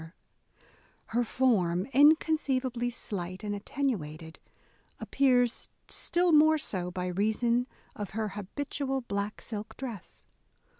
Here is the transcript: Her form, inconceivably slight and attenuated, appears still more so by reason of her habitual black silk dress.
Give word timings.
Her 1.09 1.23
form, 1.23 1.85
inconceivably 1.93 2.89
slight 2.89 3.43
and 3.43 3.53
attenuated, 3.53 4.39
appears 4.99 5.69
still 5.87 6.31
more 6.31 6.57
so 6.57 6.89
by 6.89 7.05
reason 7.05 7.67
of 7.95 8.09
her 8.17 8.29
habitual 8.29 9.01
black 9.01 9.43
silk 9.43 9.77
dress. 9.77 10.25